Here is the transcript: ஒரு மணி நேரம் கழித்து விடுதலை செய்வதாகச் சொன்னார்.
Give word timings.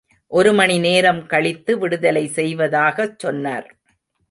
ஒரு 0.31 0.51
மணி 0.53 0.77
நேரம் 0.79 1.25
கழித்து 1.25 1.77
விடுதலை 1.77 2.25
செய்வதாகச் 2.35 3.17
சொன்னார். 3.19 3.69